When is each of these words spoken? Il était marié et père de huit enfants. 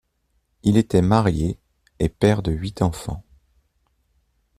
Il 0.63 0.77
était 0.77 1.03
marié 1.03 1.59
et 1.99 2.09
père 2.09 2.41
de 2.41 2.51
huit 2.51 2.81
enfants. 2.81 3.23